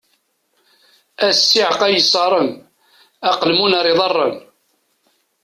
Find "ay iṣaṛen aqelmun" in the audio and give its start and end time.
1.87-3.77